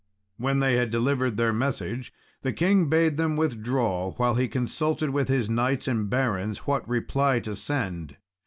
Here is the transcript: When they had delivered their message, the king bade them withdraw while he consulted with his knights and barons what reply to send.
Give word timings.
When 0.37 0.61
they 0.61 0.77
had 0.77 0.89
delivered 0.89 1.37
their 1.37 1.53
message, 1.53 2.11
the 2.41 2.51
king 2.51 2.89
bade 2.89 3.17
them 3.17 3.35
withdraw 3.35 4.13
while 4.13 4.33
he 4.33 4.47
consulted 4.47 5.11
with 5.11 5.27
his 5.27 5.47
knights 5.47 5.87
and 5.87 6.09
barons 6.09 6.65
what 6.65 6.89
reply 6.89 7.39
to 7.41 7.55
send. 7.55 8.17